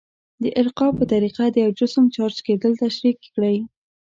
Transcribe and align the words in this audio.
د 0.43 0.45
القاء 0.61 0.91
په 0.97 1.03
طریقه 1.13 1.43
د 1.49 1.55
یو 1.65 1.71
جسم 1.79 2.03
چارج 2.15 2.37
کیدل 2.47 2.73
تشریح 2.83 3.15
کړئ. 3.33 3.57